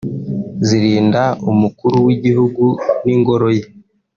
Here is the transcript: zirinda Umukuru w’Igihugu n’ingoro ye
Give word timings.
zirinda 0.67 1.23
Umukuru 1.51 1.97
w’Igihugu 2.05 2.63
n’ingoro 3.05 3.47
ye 3.57 3.65